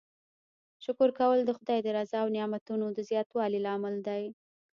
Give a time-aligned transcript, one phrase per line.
[0.83, 4.23] شکر کول د خدای د رضا او نعمتونو د زیاتوالي لامل دی.